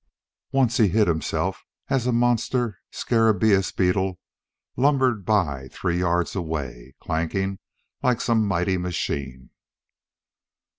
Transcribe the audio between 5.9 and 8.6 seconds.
yards away, clanking like some